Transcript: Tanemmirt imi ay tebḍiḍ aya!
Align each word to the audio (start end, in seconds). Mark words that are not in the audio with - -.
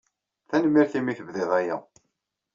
Tanemmirt 0.49 0.93
imi 0.97 1.09
ay 1.11 1.17
tebḍiḍ 1.17 1.49
aya! 1.59 1.77